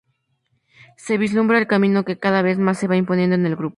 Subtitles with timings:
[0.97, 3.69] Se vislumbra el camino que cada vez más se va imponiendo en el grupo.